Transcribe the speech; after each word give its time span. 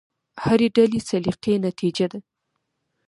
هرې 0.43 0.67
ډلې 0.75 0.99
سلیقې 1.09 1.53
نتیجه 1.67 2.05
ده. 2.11 2.19